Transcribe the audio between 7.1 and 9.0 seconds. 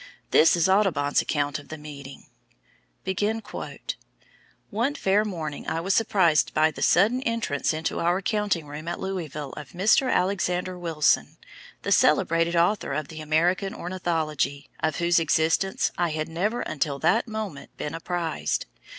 entrance into our counting room at